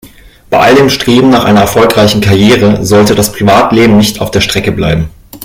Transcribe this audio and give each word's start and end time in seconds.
Bei 0.49 0.57
all 0.57 0.73
dem 0.73 0.89
Streben 0.89 1.29
nach 1.29 1.43
einer 1.45 1.59
erfolgreichen 1.61 2.21
Karriere 2.21 2.83
sollte 2.83 3.13
das 3.13 3.31
Privatleben 3.33 3.97
nicht 3.97 4.19
auf 4.19 4.31
der 4.31 4.41
Strecke 4.41 4.71
bleiben. 4.71 5.11